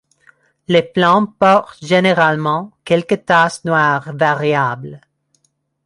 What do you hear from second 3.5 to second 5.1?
noires variables.